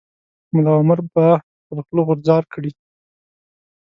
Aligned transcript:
ملا 0.53 0.71
عمر 0.81 0.99
به 1.13 1.25
تر 1.67 1.77
خوله 1.85 2.01
غورځار 2.07 2.43
کړي. 2.53 2.71